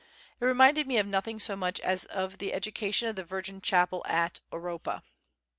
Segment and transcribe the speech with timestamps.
[0.39, 4.03] It reminded me of nothing so much as of the Education of the Virgin Chapel
[4.07, 5.03] at Oropa.